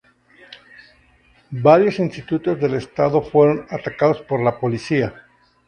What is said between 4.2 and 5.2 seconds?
por la Policía.